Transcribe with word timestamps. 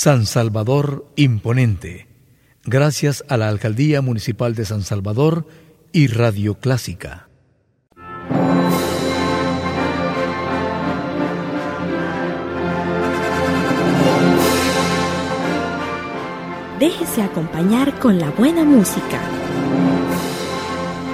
San 0.00 0.26
Salvador 0.26 1.10
Imponente, 1.16 2.06
gracias 2.62 3.24
a 3.28 3.36
la 3.36 3.48
Alcaldía 3.48 4.00
Municipal 4.00 4.54
de 4.54 4.64
San 4.64 4.82
Salvador 4.82 5.48
y 5.90 6.06
Radio 6.06 6.54
Clásica. 6.54 7.28
Déjese 16.78 17.22
acompañar 17.22 17.98
con 17.98 18.20
la 18.20 18.30
buena 18.30 18.62
música. 18.62 19.20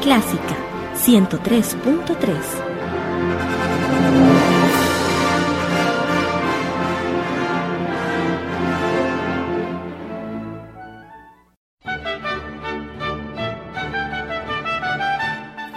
Clásica 0.03 0.57
103.3 0.95 2.74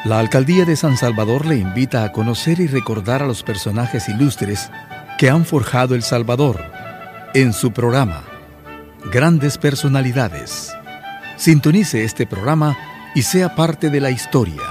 La 0.07 0.19
alcaldía 0.19 0.63
de 0.63 0.77
San 0.77 0.95
Salvador 0.95 1.45
le 1.45 1.57
invita 1.57 2.05
a 2.05 2.13
conocer 2.13 2.61
y 2.61 2.67
recordar 2.67 3.21
a 3.21 3.27
los 3.27 3.43
personajes 3.43 4.07
ilustres 4.07 4.71
que 5.17 5.29
han 5.29 5.43
forjado 5.43 5.95
El 5.95 6.01
Salvador 6.01 6.63
en 7.33 7.51
su 7.51 7.73
programa 7.73 8.23
Grandes 9.11 9.57
Personalidades. 9.57 10.71
Sintonice 11.35 12.05
este 12.05 12.25
programa 12.25 12.77
y 13.15 13.23
sea 13.23 13.53
parte 13.53 13.89
de 13.89 13.99
la 13.99 14.09
historia. 14.09 14.61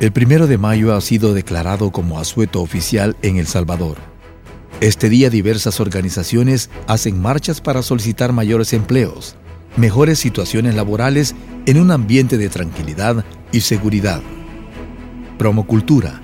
El 0.00 0.12
primero 0.12 0.46
de 0.46 0.56
mayo 0.56 0.96
ha 0.96 1.00
sido 1.02 1.34
declarado 1.34 1.90
como 1.90 2.18
asueto 2.18 2.62
oficial 2.62 3.18
en 3.20 3.36
El 3.36 3.46
Salvador. 3.46 4.09
Este 4.80 5.10
día 5.10 5.28
diversas 5.28 5.78
organizaciones 5.78 6.70
hacen 6.86 7.20
marchas 7.20 7.60
para 7.60 7.82
solicitar 7.82 8.32
mayores 8.32 8.72
empleos, 8.72 9.36
mejores 9.76 10.18
situaciones 10.18 10.74
laborales 10.74 11.34
en 11.66 11.78
un 11.78 11.90
ambiente 11.90 12.38
de 12.38 12.48
tranquilidad 12.48 13.22
y 13.52 13.60
seguridad. 13.60 14.22
Promocultura 15.36 16.22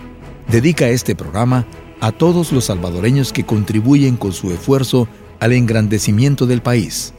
dedica 0.48 0.88
este 0.88 1.14
programa 1.14 1.66
a 2.00 2.12
todos 2.12 2.50
los 2.50 2.64
salvadoreños 2.64 3.30
que 3.30 3.44
contribuyen 3.44 4.16
con 4.16 4.32
su 4.32 4.50
esfuerzo 4.50 5.06
al 5.38 5.52
engrandecimiento 5.52 6.46
del 6.46 6.62
país. 6.62 7.12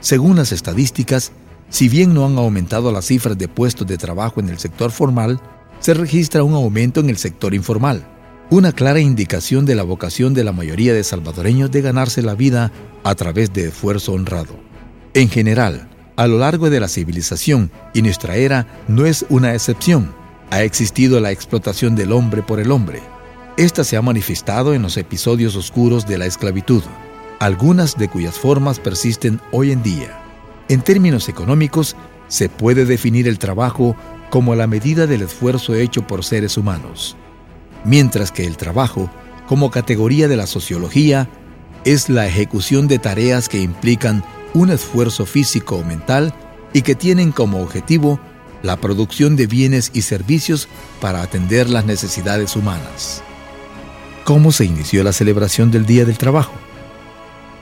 Según 0.00 0.36
las 0.36 0.50
estadísticas, 0.50 1.32
si 1.68 1.90
bien 1.90 2.14
no 2.14 2.24
han 2.24 2.38
aumentado 2.38 2.90
las 2.90 3.04
cifras 3.04 3.36
de 3.36 3.48
puestos 3.48 3.86
de 3.86 3.98
trabajo 3.98 4.40
en 4.40 4.48
el 4.48 4.58
sector 4.58 4.90
formal, 4.92 5.42
se 5.78 5.92
registra 5.92 6.42
un 6.42 6.54
aumento 6.54 7.00
en 7.00 7.10
el 7.10 7.18
sector 7.18 7.52
informal 7.52 8.06
una 8.50 8.72
clara 8.72 8.98
indicación 8.98 9.64
de 9.64 9.76
la 9.76 9.84
vocación 9.84 10.34
de 10.34 10.42
la 10.42 10.50
mayoría 10.50 10.92
de 10.92 11.04
salvadoreños 11.04 11.70
de 11.70 11.82
ganarse 11.82 12.20
la 12.20 12.34
vida 12.34 12.72
a 13.04 13.14
través 13.14 13.52
de 13.52 13.68
esfuerzo 13.68 14.12
honrado. 14.12 14.58
En 15.14 15.28
general, 15.28 15.88
a 16.16 16.26
lo 16.26 16.38
largo 16.38 16.68
de 16.68 16.80
la 16.80 16.88
civilización 16.88 17.70
y 17.94 18.02
nuestra 18.02 18.34
era 18.34 18.66
no 18.88 19.06
es 19.06 19.24
una 19.28 19.54
excepción. 19.54 20.12
Ha 20.50 20.64
existido 20.64 21.20
la 21.20 21.30
explotación 21.30 21.94
del 21.94 22.10
hombre 22.10 22.42
por 22.42 22.58
el 22.58 22.72
hombre. 22.72 23.00
Esta 23.56 23.84
se 23.84 23.96
ha 23.96 24.02
manifestado 24.02 24.74
en 24.74 24.82
los 24.82 24.96
episodios 24.96 25.54
oscuros 25.54 26.08
de 26.08 26.18
la 26.18 26.26
esclavitud, 26.26 26.82
algunas 27.38 27.96
de 27.96 28.08
cuyas 28.08 28.34
formas 28.34 28.80
persisten 28.80 29.40
hoy 29.52 29.70
en 29.70 29.84
día. 29.84 30.20
En 30.68 30.82
términos 30.82 31.28
económicos, 31.28 31.94
se 32.26 32.48
puede 32.48 32.84
definir 32.84 33.28
el 33.28 33.38
trabajo 33.38 33.94
como 34.28 34.56
la 34.56 34.66
medida 34.66 35.06
del 35.06 35.22
esfuerzo 35.22 35.76
hecho 35.76 36.04
por 36.04 36.24
seres 36.24 36.56
humanos 36.56 37.16
mientras 37.84 38.32
que 38.32 38.46
el 38.46 38.56
trabajo, 38.56 39.10
como 39.46 39.70
categoría 39.70 40.28
de 40.28 40.36
la 40.36 40.46
sociología, 40.46 41.28
es 41.84 42.08
la 42.08 42.26
ejecución 42.26 42.88
de 42.88 42.98
tareas 42.98 43.48
que 43.48 43.60
implican 43.60 44.24
un 44.54 44.70
esfuerzo 44.70 45.26
físico 45.26 45.76
o 45.76 45.84
mental 45.84 46.34
y 46.72 46.82
que 46.82 46.94
tienen 46.94 47.32
como 47.32 47.62
objetivo 47.62 48.20
la 48.62 48.76
producción 48.76 49.36
de 49.36 49.46
bienes 49.46 49.90
y 49.94 50.02
servicios 50.02 50.68
para 51.00 51.22
atender 51.22 51.70
las 51.70 51.86
necesidades 51.86 52.56
humanas. 52.56 53.22
¿Cómo 54.24 54.52
se 54.52 54.66
inició 54.66 55.02
la 55.02 55.12
celebración 55.12 55.70
del 55.70 55.86
Día 55.86 56.04
del 56.04 56.18
Trabajo? 56.18 56.52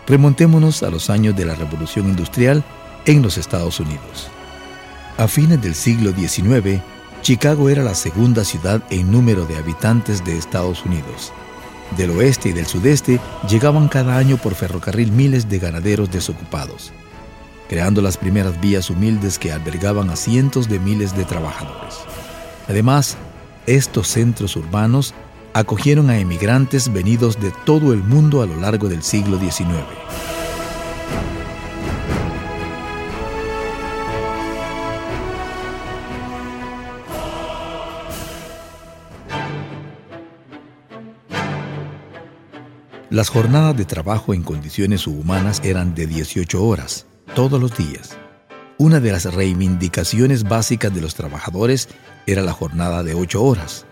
Remontémonos 0.06 0.82
a 0.82 0.90
los 0.90 1.10
años 1.10 1.36
de 1.36 1.44
la 1.44 1.54
Revolución 1.54 2.08
Industrial 2.08 2.64
en 3.06 3.22
los 3.22 3.38
Estados 3.38 3.78
Unidos. 3.78 4.28
A 5.16 5.28
fines 5.28 5.62
del 5.62 5.74
siglo 5.74 6.12
XIX, 6.12 6.82
Chicago 7.22 7.68
era 7.68 7.82
la 7.82 7.94
segunda 7.94 8.44
ciudad 8.44 8.82
en 8.90 9.10
número 9.10 9.44
de 9.44 9.56
habitantes 9.56 10.24
de 10.24 10.38
Estados 10.38 10.84
Unidos. 10.84 11.32
Del 11.96 12.10
oeste 12.10 12.50
y 12.50 12.52
del 12.52 12.66
sudeste 12.66 13.20
llegaban 13.48 13.88
cada 13.88 14.16
año 14.16 14.36
por 14.36 14.54
ferrocarril 14.54 15.10
miles 15.12 15.48
de 15.48 15.58
ganaderos 15.58 16.10
desocupados, 16.10 16.92
creando 17.68 18.00
las 18.02 18.16
primeras 18.16 18.60
vías 18.60 18.88
humildes 18.88 19.38
que 19.38 19.52
albergaban 19.52 20.10
a 20.10 20.16
cientos 20.16 20.68
de 20.68 20.78
miles 20.78 21.16
de 21.16 21.24
trabajadores. 21.24 21.96
Además, 22.68 23.16
estos 23.66 24.08
centros 24.08 24.56
urbanos 24.56 25.12
acogieron 25.54 26.10
a 26.10 26.18
emigrantes 26.18 26.92
venidos 26.92 27.40
de 27.40 27.52
todo 27.64 27.92
el 27.92 28.02
mundo 28.02 28.42
a 28.42 28.46
lo 28.46 28.56
largo 28.56 28.88
del 28.88 29.02
siglo 29.02 29.38
XIX. 29.38 29.68
Las 43.10 43.30
jornadas 43.30 43.74
de 43.74 43.86
trabajo 43.86 44.34
en 44.34 44.42
condiciones 44.42 45.00
subhumanas 45.00 45.62
eran 45.64 45.94
de 45.94 46.06
18 46.06 46.62
horas, 46.62 47.06
todos 47.34 47.58
los 47.58 47.74
días. 47.74 48.18
Una 48.76 49.00
de 49.00 49.10
las 49.10 49.24
reivindicaciones 49.32 50.44
básicas 50.44 50.94
de 50.94 51.00
los 51.00 51.14
trabajadores 51.14 51.88
era 52.26 52.42
la 52.42 52.52
jornada 52.52 53.02
de 53.02 53.14
8 53.14 53.42
horas. 53.42 53.86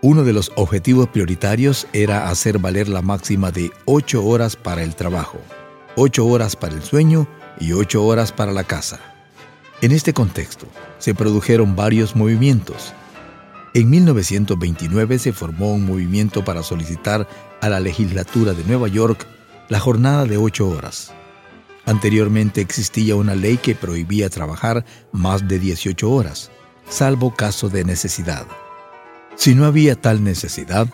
Uno 0.00 0.22
de 0.22 0.32
los 0.32 0.52
objetivos 0.54 1.08
prioritarios 1.08 1.88
era 1.92 2.28
hacer 2.28 2.60
valer 2.60 2.88
la 2.88 3.02
máxima 3.02 3.50
de 3.50 3.72
8 3.86 4.24
horas 4.24 4.54
para 4.54 4.84
el 4.84 4.94
trabajo, 4.94 5.40
8 5.96 6.24
horas 6.24 6.54
para 6.54 6.76
el 6.76 6.84
sueño 6.84 7.26
y 7.58 7.72
8 7.72 8.04
horas 8.04 8.30
para 8.30 8.52
la 8.52 8.62
casa. 8.62 9.00
En 9.80 9.90
este 9.90 10.12
contexto, 10.12 10.68
se 11.00 11.16
produjeron 11.16 11.74
varios 11.74 12.14
movimientos, 12.14 12.94
en 13.76 13.90
1929 13.90 15.18
se 15.18 15.34
formó 15.34 15.74
un 15.74 15.84
movimiento 15.84 16.42
para 16.42 16.62
solicitar 16.62 17.28
a 17.60 17.68
la 17.68 17.80
legislatura 17.80 18.52
de 18.52 18.64
Nueva 18.64 18.88
York 18.88 19.26
la 19.68 19.80
jornada 19.80 20.24
de 20.24 20.36
ocho 20.36 20.68
horas. 20.68 21.12
Anteriormente 21.84 22.60
existía 22.60 23.16
una 23.16 23.34
ley 23.34 23.58
que 23.58 23.74
prohibía 23.74 24.28
trabajar 24.28 24.84
más 25.12 25.46
de 25.46 25.58
18 25.58 26.10
horas, 26.10 26.50
salvo 26.88 27.34
caso 27.34 27.68
de 27.68 27.84
necesidad. 27.84 28.46
Si 29.36 29.54
no 29.54 29.66
había 29.66 29.94
tal 29.94 30.24
necesidad, 30.24 30.88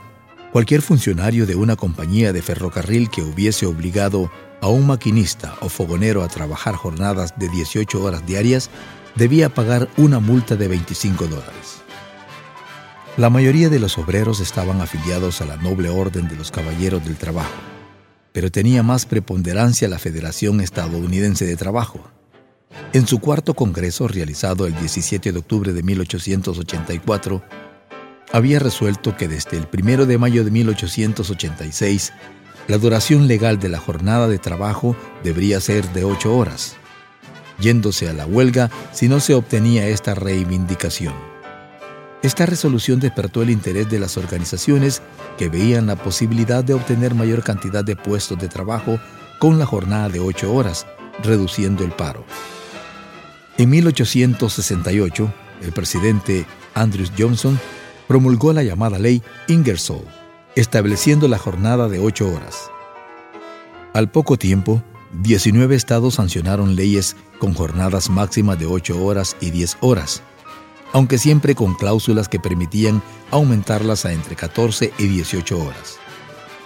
cualquier 0.52 0.82
funcionario 0.82 1.46
de 1.46 1.54
una 1.54 1.76
compañía 1.76 2.32
de 2.32 2.42
ferrocarril 2.42 3.08
que 3.08 3.22
hubiese 3.22 3.66
obligado 3.66 4.30
a 4.60 4.68
un 4.68 4.86
maquinista 4.86 5.54
o 5.60 5.68
fogonero 5.68 6.22
a 6.22 6.28
trabajar 6.28 6.74
jornadas 6.74 7.34
de 7.38 7.48
18 7.48 8.02
horas 8.02 8.26
diarias 8.26 8.70
debía 9.16 9.52
pagar 9.52 9.88
una 9.96 10.20
multa 10.20 10.56
de 10.56 10.68
25 10.68 11.26
dólares. 11.26 11.82
La 13.18 13.28
mayoría 13.28 13.68
de 13.68 13.78
los 13.78 13.98
obreros 13.98 14.40
estaban 14.40 14.80
afiliados 14.80 15.42
a 15.42 15.44
la 15.44 15.58
noble 15.58 15.90
orden 15.90 16.28
de 16.28 16.34
los 16.34 16.50
caballeros 16.50 17.04
del 17.04 17.16
trabajo, 17.16 17.52
pero 18.32 18.50
tenía 18.50 18.82
más 18.82 19.04
preponderancia 19.04 19.86
la 19.86 19.98
Federación 19.98 20.62
Estadounidense 20.62 21.44
de 21.44 21.56
Trabajo. 21.56 22.00
En 22.94 23.06
su 23.06 23.20
cuarto 23.20 23.52
congreso, 23.52 24.08
realizado 24.08 24.66
el 24.66 24.74
17 24.76 25.30
de 25.30 25.38
octubre 25.38 25.74
de 25.74 25.82
1884, 25.82 27.42
había 28.32 28.58
resuelto 28.58 29.14
que 29.14 29.28
desde 29.28 29.58
el 29.58 29.68
1 29.70 30.06
de 30.06 30.16
mayo 30.16 30.42
de 30.42 30.50
1886, 30.50 32.14
la 32.66 32.78
duración 32.78 33.28
legal 33.28 33.58
de 33.58 33.68
la 33.68 33.78
jornada 33.78 34.26
de 34.26 34.38
trabajo 34.38 34.96
debería 35.22 35.60
ser 35.60 35.86
de 35.92 36.04
ocho 36.04 36.34
horas, 36.34 36.76
yéndose 37.60 38.08
a 38.08 38.14
la 38.14 38.24
huelga 38.24 38.70
si 38.90 39.06
no 39.06 39.20
se 39.20 39.34
obtenía 39.34 39.86
esta 39.86 40.14
reivindicación. 40.14 41.31
Esta 42.22 42.46
resolución 42.46 43.00
despertó 43.00 43.42
el 43.42 43.50
interés 43.50 43.90
de 43.90 43.98
las 43.98 44.16
organizaciones 44.16 45.02
que 45.38 45.48
veían 45.48 45.86
la 45.86 45.96
posibilidad 45.96 46.62
de 46.62 46.74
obtener 46.74 47.14
mayor 47.14 47.42
cantidad 47.42 47.84
de 47.84 47.96
puestos 47.96 48.38
de 48.38 48.48
trabajo 48.48 49.00
con 49.40 49.58
la 49.58 49.66
jornada 49.66 50.08
de 50.08 50.20
ocho 50.20 50.54
horas, 50.54 50.86
reduciendo 51.24 51.82
el 51.82 51.90
paro. 51.90 52.24
En 53.58 53.70
1868, 53.70 55.32
el 55.62 55.72
presidente 55.72 56.46
Andrew 56.74 57.06
Johnson 57.18 57.58
promulgó 58.06 58.52
la 58.52 58.62
llamada 58.62 59.00
ley 59.00 59.20
Ingersoll, 59.48 60.04
estableciendo 60.54 61.26
la 61.26 61.38
jornada 61.38 61.88
de 61.88 61.98
ocho 61.98 62.28
horas. 62.32 62.70
Al 63.94 64.10
poco 64.10 64.36
tiempo, 64.36 64.82
19 65.22 65.74
estados 65.74 66.14
sancionaron 66.14 66.76
leyes 66.76 67.16
con 67.40 67.52
jornadas 67.52 68.08
máximas 68.08 68.58
de 68.60 68.66
ocho 68.66 69.04
horas 69.04 69.36
y 69.40 69.50
10 69.50 69.78
horas, 69.80 70.22
aunque 70.92 71.18
siempre 71.18 71.54
con 71.54 71.74
cláusulas 71.74 72.28
que 72.28 72.40
permitían 72.40 73.02
aumentarlas 73.30 74.04
a 74.04 74.12
entre 74.12 74.36
14 74.36 74.92
y 74.98 75.06
18 75.06 75.58
horas. 75.58 75.98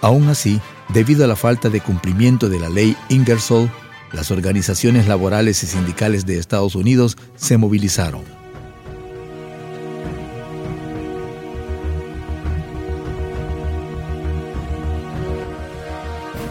Aún 0.01 0.29
así, 0.29 0.59
debido 0.89 1.23
a 1.23 1.27
la 1.27 1.35
falta 1.35 1.69
de 1.69 1.81
cumplimiento 1.81 2.49
de 2.49 2.59
la 2.59 2.69
ley 2.69 2.95
Ingersoll, 3.09 3.69
las 4.11 4.31
organizaciones 4.31 5.07
laborales 5.07 5.63
y 5.63 5.67
sindicales 5.67 6.25
de 6.25 6.37
Estados 6.37 6.75
Unidos 6.75 7.17
se 7.35 7.57
movilizaron. 7.57 8.21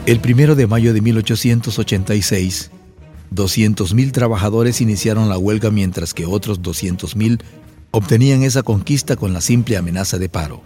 El 0.07 0.21
1 0.25 0.55
de 0.55 0.67
mayo 0.69 0.95
de 0.95 1.01
1886, 1.01 2.71
200.000 3.35 4.13
trabajadores 4.13 4.81
iniciaron 4.81 5.29
la 5.29 5.39
huelga 5.39 5.71
mientras 5.71 6.15
que 6.15 6.27
otros 6.27 6.63
200.000 6.63 7.41
obtenían 7.91 8.43
esa 8.43 8.63
conquista 8.63 9.17
con 9.17 9.33
la 9.33 9.41
simple 9.41 9.77
amenaza 9.77 10.19
de 10.19 10.29
paro. 10.29 10.63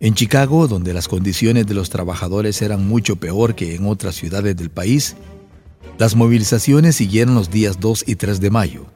En 0.00 0.14
Chicago, 0.14 0.68
donde 0.68 0.92
las 0.92 1.08
condiciones 1.08 1.66
de 1.66 1.74
los 1.74 1.90
trabajadores 1.90 2.60
eran 2.62 2.86
mucho 2.86 3.16
peor 3.16 3.54
que 3.54 3.74
en 3.74 3.86
otras 3.86 4.16
ciudades 4.16 4.56
del 4.56 4.70
país, 4.70 5.16
las 5.98 6.16
movilizaciones 6.16 6.96
siguieron 6.96 7.34
los 7.34 7.50
días 7.50 7.78
2 7.80 8.04
y 8.06 8.16
3 8.16 8.40
de 8.40 8.50
mayo. 8.50 8.86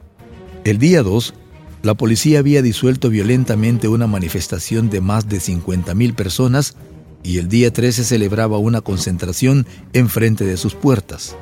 El 0.65 0.77
día 0.77 1.01
2, 1.01 1.33
la 1.81 1.93
policía 1.93 2.39
había 2.39 2.61
disuelto 2.61 3.09
violentamente 3.09 3.87
una 3.87 4.05
manifestación 4.05 4.89
de 4.89 4.99
más 4.99 5.29
de 5.29 5.37
50.000 5.37 6.13
personas 6.13 6.75
y 7.23 7.37
el 7.37 7.47
día 7.47 7.71
3 7.71 7.95
se 7.95 8.03
celebraba 8.03 8.57
una 8.57 8.81
concentración 8.81 9.65
enfrente 9.93 10.45
de 10.45 10.57
sus 10.57 10.75
puertas. 10.75 11.35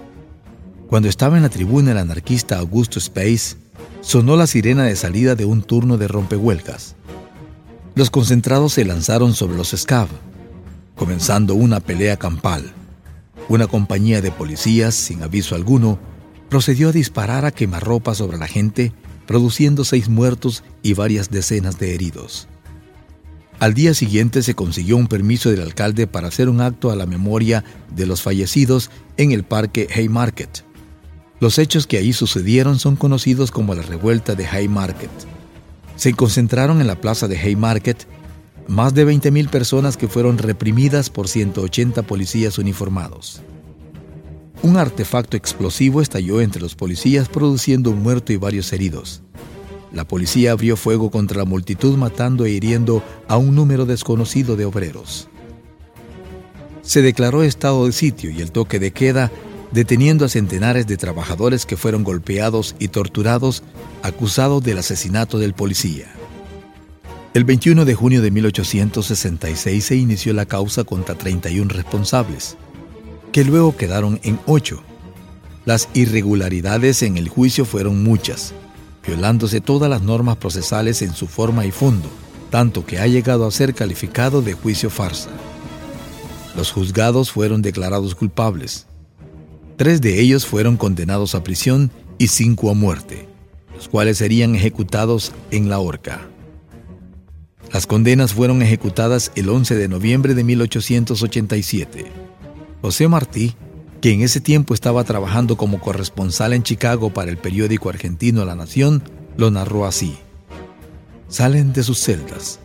Cuando 0.88 1.10
estaba 1.10 1.36
en 1.36 1.44
la 1.44 1.50
tribuna 1.50 1.92
el 1.92 1.98
anarquista 1.98 2.58
Augusto 2.58 2.98
Space, 3.00 3.58
sonó 4.00 4.38
la 4.38 4.48
sirena 4.48 4.86
de 4.86 4.96
salida 4.96 5.36
de 5.36 5.44
un 5.44 5.62
turno 5.62 5.98
de 5.98 6.08
rompehuelgas. 6.08 6.96
Los 7.94 8.10
concentrados 8.10 8.74
se 8.74 8.86
lanzaron 8.86 9.34
sobre 9.34 9.58
los 9.58 9.72
SCAV, 9.72 10.08
comenzando 10.96 11.56
una 11.56 11.82
pelea 11.82 12.16
campal. 12.16 12.72
Una 13.50 13.68
compañía 13.68 14.22
de 14.22 14.32
policías, 14.32 14.96
sin 14.96 15.24
aviso 15.24 15.56
alguno, 15.56 16.00
procedió 16.48 16.90
a 16.90 16.94
disparar 16.94 17.44
a 17.44 17.52
quemarropa 17.52 18.16
sobre 18.16 18.38
la 18.38 18.48
gente, 18.48 18.94
produciendo 19.26 19.84
seis 19.84 20.08
muertos 20.08 20.64
y 20.84 20.94
varias 20.94 21.30
decenas 21.30 21.78
de 21.80 21.96
heridos. 21.96 22.48
Al 23.60 23.74
día 23.74 23.94
siguiente 23.94 24.42
se 24.42 24.54
consiguió 24.54 24.96
un 24.96 25.08
permiso 25.08 25.50
del 25.50 25.64
alcalde 25.64 26.08
para 26.08 26.30
hacer 26.30 26.48
un 26.48 26.62
acto 26.62 26.92
a 26.92 26.96
la 26.96 27.08
memoria 27.08 27.66
de 27.94 28.06
los 28.06 28.22
fallecidos 28.22 28.90
en 29.18 29.34
el 29.34 29.44
parque 29.44 29.90
Haymarket. 29.94 30.67
Los 31.40 31.60
hechos 31.60 31.86
que 31.86 31.98
ahí 31.98 32.14
sucedieron 32.14 32.80
son 32.80 32.96
conocidos 32.96 33.52
como 33.52 33.76
la 33.76 33.84
revuelta 33.84 34.34
de 34.34 34.48
Haymarket. 34.48 35.10
Se 35.96 36.14
concentraron 36.14 36.82
en 36.82 36.88
la 36.88 37.00
plaza 37.00 37.28
de 37.28 37.38
Haymarket 37.38 38.08
más 38.68 38.94
de 38.94 39.08
20.000 39.08 39.50
personas 39.50 39.98
que 39.98 40.08
fueron 40.08 40.38
reprimidas 40.38 41.10
por 41.10 41.28
180 41.28 42.04
policías 42.04 42.58
uniformados. 42.58 43.42
Un 44.64 44.78
artefacto 44.78 45.38
explosivo 45.38 46.02
estalló 46.02 46.42
entre 46.42 46.62
los 46.62 46.76
policías 46.76 47.30
produciendo 47.30 47.92
un 47.92 48.02
muerto 48.02 48.34
y 48.34 48.38
varios 48.38 48.74
heridos. 48.74 49.22
La 49.94 50.06
policía 50.06 50.52
abrió 50.52 50.76
fuego 50.76 51.12
contra 51.12 51.38
la 51.38 51.46
multitud 51.46 51.96
matando 51.98 52.46
e 52.46 52.52
hiriendo 52.52 53.04
a 53.28 53.38
un 53.38 53.56
número 53.56 53.86
desconocido 53.86 54.56
de 54.56 54.66
obreros. 54.66 55.30
Se 56.82 57.02
declaró 57.02 57.44
estado 57.44 57.86
de 57.86 57.92
sitio 57.92 58.32
y 58.32 58.42
el 58.42 58.52
toque 58.52 58.80
de 58.80 58.92
queda 58.92 59.32
deteniendo 59.72 60.26
a 60.26 60.30
centenares 60.30 60.88
de 60.88 60.98
trabajadores 60.98 61.66
que 61.66 61.78
fueron 61.78 62.04
golpeados 62.04 62.76
y 62.80 62.88
torturados 62.88 63.64
acusados 64.02 64.64
del 64.64 64.78
asesinato 64.78 65.40
del 65.40 65.54
policía. 65.54 66.08
El 67.34 67.44
21 67.44 67.86
de 67.86 67.94
junio 67.94 68.22
de 68.22 68.32
1866 68.32 69.84
se 69.84 69.96
inició 69.96 70.34
la 70.34 70.46
causa 70.46 70.84
contra 70.84 71.16
31 71.16 71.72
responsables, 71.72 72.58
que 73.32 73.44
luego 73.44 73.76
quedaron 73.76 74.20
en 74.24 74.40
8. 74.48 74.82
Las 75.66 75.90
irregularidades 75.94 77.04
en 77.04 77.18
el 77.18 77.28
juicio 77.28 77.66
fueron 77.66 78.02
muchas, 78.04 78.54
violándose 79.06 79.62
todas 79.62 79.90
las 79.90 80.02
normas 80.02 80.38
procesales 80.38 81.02
en 81.02 81.14
su 81.14 81.28
forma 81.28 81.66
y 81.66 81.72
fondo, 81.72 82.10
tanto 82.50 82.86
que 82.86 83.00
ha 83.00 83.08
llegado 83.08 83.46
a 83.46 83.52
ser 83.52 83.76
calificado 83.76 84.42
de 84.42 84.54
juicio 84.54 84.90
farsa. 84.90 85.30
Los 86.56 86.72
juzgados 86.72 87.32
fueron 87.32 87.62
declarados 87.62 88.16
culpables, 88.16 88.88
Tres 89.78 90.02
de 90.02 90.20
ellos 90.20 90.48
fueron 90.48 90.76
condenados 90.76 91.36
a 91.36 91.44
prisión 91.44 91.92
y 92.18 92.30
cinco 92.30 92.72
a 92.72 92.74
muerte, 92.74 93.28
los 93.76 93.88
cuales 93.88 94.18
serían 94.18 94.56
ejecutados 94.56 95.34
en 95.52 95.70
la 95.70 95.78
horca. 95.78 96.28
Las 97.72 97.86
condenas 97.86 98.34
fueron 98.34 98.64
ejecutadas 98.64 99.32
el 99.36 99.50
11 99.50 99.76
de 99.76 99.88
noviembre 99.88 100.34
de 100.34 100.44
1887. 100.44 102.06
José 102.82 103.08
Martí, 103.08 103.54
que 104.02 104.14
en 104.14 104.22
ese 104.22 104.42
tiempo 104.42 104.74
estaba 104.74 105.04
trabajando 105.04 105.58
como 105.58 105.80
corresponsal 105.80 106.54
en 106.54 106.64
Chicago 106.64 107.14
para 107.14 107.30
el 107.30 107.38
periódico 107.38 107.90
argentino 107.90 108.46
La 108.46 108.56
Nación, 108.56 109.04
lo 109.38 109.52
narró 109.52 109.86
así. 109.86 110.18
Salen 111.28 111.74
de 111.74 111.84
sus 111.84 112.00
celdas, 112.00 112.60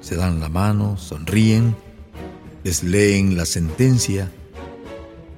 se 0.00 0.14
dan 0.14 0.38
la 0.38 0.48
mano, 0.48 0.96
sonríen, 0.96 1.74
les 2.62 2.84
leen 2.84 3.36
la 3.36 3.46
sentencia 3.46 4.30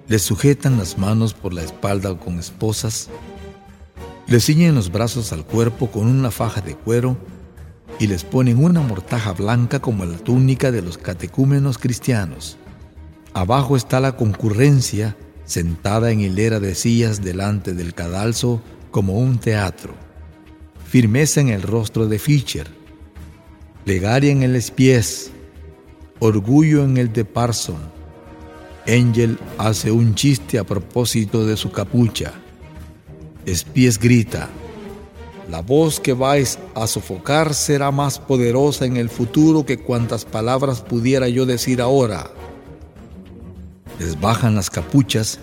les 0.08 0.22
sujetan 0.22 0.78
las 0.78 0.98
manos 0.98 1.34
por 1.34 1.54
la 1.54 1.62
espalda 1.62 2.18
con 2.18 2.38
esposas, 2.38 3.08
les 4.26 4.44
ciñen 4.44 4.74
los 4.74 4.90
brazos 4.90 5.32
al 5.32 5.44
cuerpo 5.44 5.90
con 5.90 6.06
una 6.06 6.30
faja 6.30 6.60
de 6.60 6.74
cuero 6.74 7.16
y 7.98 8.06
les 8.06 8.24
ponen 8.24 8.62
una 8.62 8.80
mortaja 8.80 9.32
blanca 9.32 9.80
como 9.80 10.04
la 10.04 10.18
túnica 10.18 10.70
de 10.70 10.82
los 10.82 10.98
catecúmenos 10.98 11.78
cristianos. 11.78 12.58
Abajo 13.32 13.76
está 13.76 14.00
la 14.00 14.16
concurrencia 14.16 15.16
sentada 15.44 16.10
en 16.10 16.20
hilera 16.20 16.60
de 16.60 16.74
sillas 16.74 17.22
delante 17.22 17.74
del 17.74 17.94
cadalso 17.94 18.62
como 18.90 19.18
un 19.18 19.38
teatro. 19.38 19.94
Firmeza 20.86 21.40
en 21.40 21.48
el 21.48 21.62
rostro 21.62 22.06
de 22.06 22.18
Fischer, 22.18 22.68
plegaria 23.84 24.30
en 24.32 24.42
el 24.42 24.56
espiés, 24.56 25.30
orgullo 26.20 26.84
en 26.84 26.96
el 26.96 27.12
de 27.12 27.24
Parson, 27.24 27.80
Angel 28.86 29.38
hace 29.58 29.90
un 29.90 30.14
chiste 30.14 30.58
a 30.58 30.64
propósito 30.64 31.46
de 31.46 31.56
su 31.56 31.70
capucha. 31.70 32.32
Espies 33.46 33.98
grita, 33.98 34.48
la 35.50 35.60
voz 35.60 36.00
que 36.00 36.14
vais 36.14 36.58
a 36.74 36.86
sofocar 36.86 37.54
será 37.54 37.90
más 37.90 38.18
poderosa 38.18 38.86
en 38.86 38.96
el 38.96 39.10
futuro 39.10 39.66
que 39.66 39.78
cuantas 39.78 40.24
palabras 40.24 40.80
pudiera 40.80 41.28
yo 41.28 41.44
decir 41.44 41.80
ahora. 41.80 42.30
Les 43.98 44.18
bajan 44.18 44.54
las 44.54 44.70
capuchas, 44.70 45.38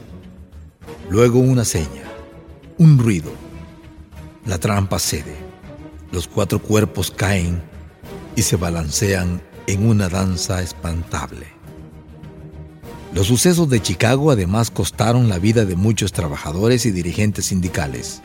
luego 1.09 1.39
una 1.39 1.65
seña, 1.65 2.03
un 2.77 2.97
ruido. 2.97 3.31
La 4.45 4.57
trampa 4.57 4.97
cede, 4.97 5.35
los 6.11 6.27
cuatro 6.27 6.59
cuerpos 6.59 7.11
caen 7.11 7.61
y 8.35 8.41
se 8.41 8.55
balancean 8.55 9.41
en 9.67 9.87
una 9.87 10.09
danza 10.09 10.61
espantable. 10.63 11.60
Los 13.13 13.27
sucesos 13.27 13.69
de 13.69 13.81
Chicago 13.81 14.31
además 14.31 14.71
costaron 14.71 15.27
la 15.27 15.37
vida 15.37 15.65
de 15.65 15.75
muchos 15.75 16.13
trabajadores 16.13 16.85
y 16.85 16.91
dirigentes 16.91 17.47
sindicales. 17.47 18.21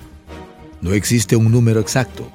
No 0.81 0.93
existe 0.93 1.35
un 1.35 1.51
número 1.51 1.81
exacto, 1.81 2.29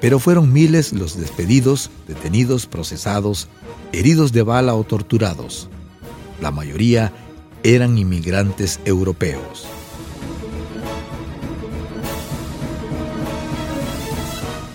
pero 0.00 0.20
fueron 0.20 0.52
miles 0.52 0.92
los 0.92 1.18
despedidos, 1.18 1.90
detenidos, 2.06 2.66
procesados, 2.66 3.48
heridos 3.92 4.32
de 4.32 4.42
bala 4.42 4.74
o 4.74 4.84
torturados. 4.84 5.68
La 6.40 6.52
mayoría 6.52 7.12
eran 7.64 7.98
inmigrantes 7.98 8.78
europeos. 8.84 9.66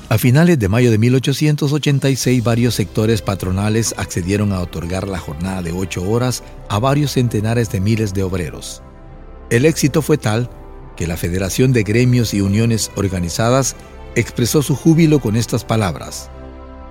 A 0.07 0.19
finales 0.19 0.59
de 0.59 0.69
mayo 0.69 0.91
de 0.91 0.99
1886, 0.99 2.43
varios 2.43 2.75
sectores 2.75 3.23
patronales 3.23 3.95
accedieron 3.97 4.53
a 4.53 4.59
otorgar 4.59 5.07
la 5.07 5.17
jornada 5.17 5.63
de 5.63 5.71
ocho 5.71 6.07
horas 6.07 6.43
a 6.69 6.77
varios 6.77 7.13
centenares 7.13 7.71
de 7.71 7.79
miles 7.79 8.13
de 8.13 8.21
obreros. 8.21 8.83
El 9.49 9.65
éxito 9.65 10.03
fue 10.03 10.19
tal 10.19 10.47
que 10.95 11.07
la 11.07 11.17
Federación 11.17 11.73
de 11.73 11.81
Gremios 11.81 12.35
y 12.35 12.41
Uniones 12.41 12.91
Organizadas 12.95 13.75
expresó 14.15 14.61
su 14.61 14.75
júbilo 14.75 15.19
con 15.19 15.35
estas 15.35 15.63
palabras. 15.63 16.29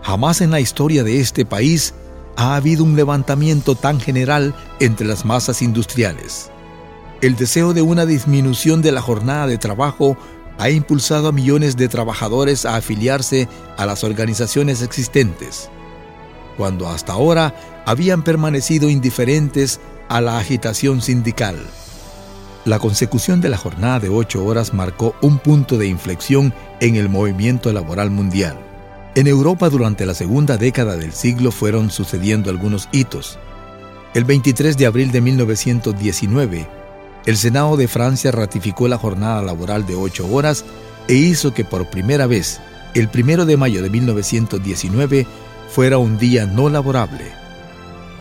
Jamás 0.03 0.41
en 0.41 0.51
la 0.51 0.59
historia 0.59 1.05
de 1.05 1.21
este 1.21 1.47
país 1.47 1.95
ha 2.37 2.57
habido 2.57 2.83
un 2.83 2.97
levantamiento 2.97 3.77
tan 3.77 4.01
general 4.01 4.57
entre 4.81 5.07
las 5.07 5.25
masas 5.25 5.63
industriales. 5.63 6.51
El 7.21 7.37
deseo 7.37 7.75
de 7.75 7.83
una 7.83 8.07
disminución 8.07 8.83
de 8.83 8.91
la 8.91 9.01
jornada 9.01 9.47
de 9.47 9.57
trabajo 9.57 10.19
ha 10.59 10.71
impulsado 10.71 11.29
a 11.29 11.33
millones 11.33 11.77
de 11.77 11.89
trabajadores 11.89 12.65
a 12.65 12.77
afiliarse 12.77 13.49
a 13.77 13.87
las 13.87 14.05
organizaciones 14.05 14.83
existentes, 14.83 15.69
cuando 16.57 16.89
hasta 16.89 17.13
ahora 17.13 17.55
habían 17.87 18.23
permanecido 18.23 18.89
indiferentes 18.89 19.81
a 20.09 20.21
la 20.21 20.39
agitación 20.39 21.03
sindical. 21.03 21.57
La 22.65 22.79
consecución 22.79 23.41
de 23.41 23.51
la 23.51 23.59
jornada 23.59 24.01
de 24.01 24.09
ocho 24.09 24.45
horas 24.45 24.73
marcó 24.73 25.15
un 25.21 25.39
punto 25.39 25.77
de 25.77 25.87
inflexión 25.87 26.55
en 26.81 26.97
el 26.97 27.11
movimiento 27.11 27.73
laboral 27.73 28.11
mundial. 28.11 28.59
En 29.15 29.27
Europa 29.27 29.69
durante 29.69 30.07
la 30.07 30.15
segunda 30.15 30.57
década 30.57 30.97
del 30.97 31.13
siglo 31.13 31.53
fueron 31.53 31.91
sucediendo 31.91 32.51
algunos 32.51 32.89
hitos. 32.91 33.39
El 34.15 34.25
23 34.25 34.77
de 34.79 34.87
abril 34.87 35.13
de 35.13 35.21
1919, 35.21 36.67
el 37.27 37.37
Senado 37.37 37.77
de 37.77 37.89
Francia 37.89 38.31
ratificó 38.31 38.89
la 38.89 38.99
jornada 38.99 39.43
laboral 39.43 39.87
de 39.87 39.95
ocho 39.95 40.27
horas 40.31 40.65
e 41.09 41.15
hizo 41.15 41.55
que 41.55 41.65
por 41.65 41.89
primera 41.91 42.27
vez, 42.27 42.61
el 42.95 43.09
1 43.13 43.47
de 43.47 43.57
mayo 43.57 43.83
de 43.83 43.91
1919, 43.91 45.27
fuera 45.71 45.99
un 45.99 46.19
día 46.19 46.47
no 46.47 46.69
laborable. 46.69 47.25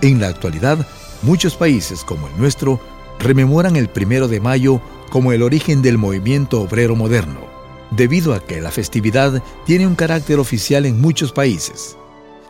En 0.01 0.19
la 0.19 0.27
actualidad, 0.27 0.86
muchos 1.22 1.55
países 1.55 2.03
como 2.03 2.27
el 2.27 2.38
nuestro 2.38 2.79
rememoran 3.19 3.75
el 3.75 3.89
1 3.95 4.27
de 4.27 4.39
mayo 4.39 4.81
como 5.10 5.31
el 5.31 5.43
origen 5.43 5.81
del 5.81 5.98
movimiento 5.98 6.62
obrero 6.62 6.95
moderno 6.95 7.53
debido 7.95 8.33
a 8.33 8.39
que 8.39 8.62
la 8.62 8.72
festividad 8.72 9.41
tiene 9.65 9.88
un 9.88 9.95
carácter 9.95 10.39
oficial 10.39 10.86
en 10.86 11.00
muchos 11.00 11.31
países. 11.31 11.98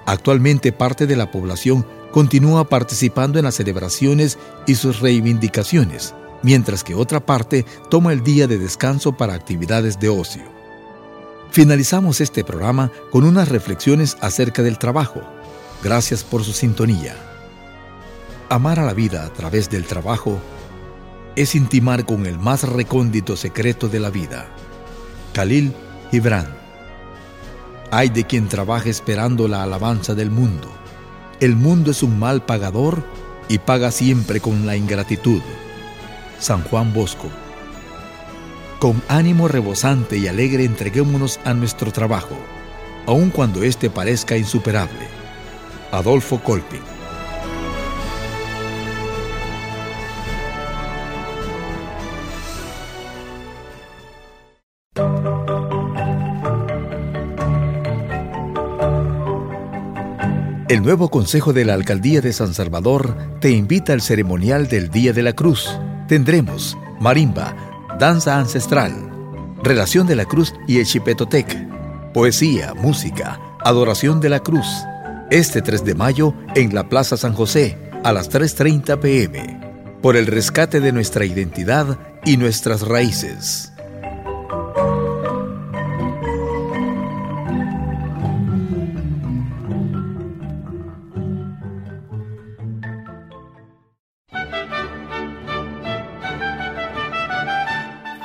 Actualmente 0.06 0.72
parte 0.72 1.08
de 1.08 1.16
la 1.16 1.32
población 1.32 1.86
continúa 2.12 2.70
participando 2.70 3.40
en 3.40 3.46
las 3.46 3.56
celebraciones 3.56 4.38
y 4.68 4.76
sus 4.76 5.00
reivindicaciones, 5.00 6.14
mientras 6.44 6.84
que 6.84 6.94
otra 6.94 7.26
parte 7.26 7.66
toma 7.90 8.14
el 8.14 8.24
día 8.24 8.48
de 8.48 8.60
descanso 8.60 9.14
para 9.14 9.34
actividades 9.34 10.00
de 10.00 10.10
ocio. 10.10 10.44
Finalizamos 11.52 12.22
este 12.22 12.44
programa 12.44 12.92
con 13.12 13.24
unas 13.24 13.50
reflexiones 13.50 14.18
acerca 14.22 14.62
del 14.62 14.78
trabajo. 14.78 15.22
Gracias 15.84 16.24
por 16.24 16.44
su 16.44 16.52
sintonía. 16.52 17.16
Amar 18.50 18.80
a 18.80 18.86
la 18.86 18.94
vida 18.94 19.26
a 19.26 19.34
través 19.34 19.70
del 19.70 19.86
trabajo 19.86 20.40
es 21.36 21.56
intimar 21.56 22.06
con 22.06 22.26
el 22.26 22.38
más 22.38 22.64
recóndito 22.64 23.36
secreto 23.36 23.88
de 23.88 24.00
la 24.00 24.10
vida. 24.10 24.48
Khalil 25.34 25.74
Gibran. 26.12 26.48
Hay 27.92 28.10
de 28.10 28.26
quien 28.26 28.48
trabaja 28.48 28.90
esperando 28.90 29.48
la 29.48 29.64
alabanza 29.64 30.16
del 30.16 30.32
mundo. 30.32 30.68
El 31.40 31.56
mundo 31.56 31.92
es 31.92 32.04
un 32.04 32.20
mal 32.20 32.44
pagador 32.46 33.04
y 33.48 33.60
paga 33.60 33.92
siempre 33.92 34.40
con 34.40 34.66
la 34.66 34.76
ingratitud. 34.76 35.42
San 36.44 36.62
Juan 36.64 36.94
Bosco. 36.94 37.30
Con 38.80 39.02
ánimo 39.08 39.48
rebosante 39.48 40.18
y 40.18 40.28
alegre 40.28 40.66
entreguémonos 40.66 41.40
a 41.46 41.54
nuestro 41.54 41.94
trabajo, 41.94 42.36
aun 43.06 43.30
cuando 43.30 43.64
éste 43.64 43.90
parezca 43.90 44.36
insuperable. 44.36 45.08
Adolfo 45.94 46.44
Colpin. 46.44 46.82
El 60.68 60.82
nuevo 60.82 61.10
Consejo 61.10 61.54
de 61.54 61.64
la 61.64 61.76
Alcaldía 61.76 62.20
de 62.20 62.34
San 62.34 62.54
Salvador 62.54 63.16
te 63.40 63.52
invita 63.52 63.94
al 63.94 64.02
ceremonial 64.02 64.68
del 64.68 64.90
Día 64.90 65.14
de 65.14 65.24
la 65.24 65.32
Cruz. 65.32 65.80
Tendremos 66.08 66.78
marimba, 67.00 67.56
danza 68.00 68.38
ancestral, 68.38 68.94
relación 69.64 70.08
de 70.08 70.16
la 70.16 70.26
cruz 70.26 70.54
y 70.68 70.80
el 70.80 70.86
chipetotec, 70.86 72.14
poesía, 72.14 72.74
música, 72.74 73.40
adoración 73.64 74.22
de 74.22 74.30
la 74.30 74.40
cruz. 74.40 74.68
Este 75.32 75.62
3 75.62 75.84
de 75.84 75.96
mayo 75.96 76.34
en 76.56 76.76
la 76.76 76.88
Plaza 76.90 77.18
San 77.18 77.34
José 77.34 77.78
a 78.04 78.12
las 78.12 78.30
3.30 78.30 79.00
pm, 79.00 79.60
por 80.02 80.16
el 80.16 80.28
rescate 80.28 80.80
de 80.80 80.92
nuestra 80.92 81.26
identidad 81.26 81.98
y 82.26 82.38
nuestras 82.38 82.82
raíces. 82.82 83.73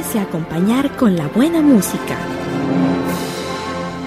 Déjese 0.00 0.20
acompañar 0.20 0.96
con 0.96 1.14
la 1.14 1.28
buena 1.28 1.60
música. 1.60 2.16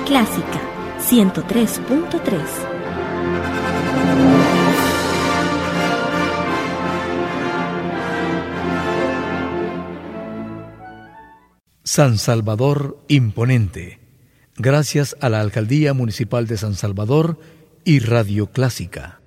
Clásica 0.07 0.59
103.3 1.07 2.39
San 11.83 12.17
Salvador 12.17 12.97
Imponente. 13.07 13.99
Gracias 14.57 15.15
a 15.21 15.29
la 15.29 15.41
Alcaldía 15.41 15.93
Municipal 15.93 16.47
de 16.47 16.57
San 16.57 16.73
Salvador 16.73 17.37
y 17.85 17.99
Radio 17.99 18.47
Clásica. 18.47 19.22